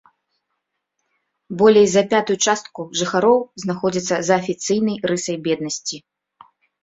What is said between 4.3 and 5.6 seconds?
афіцыйнай рысай